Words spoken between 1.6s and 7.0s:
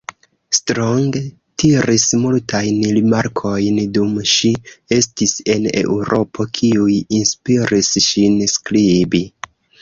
tiris multajn rimarkojn dum ŝi estis en Eŭropo, kiuj